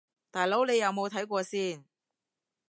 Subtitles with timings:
[0.31, 1.85] 大佬你有冇睇過先